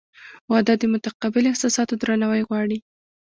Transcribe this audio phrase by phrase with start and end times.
[0.51, 2.77] •واده د متقابل احساساتو درناوی غواړي.